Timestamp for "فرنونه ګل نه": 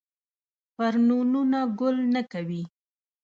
0.75-2.21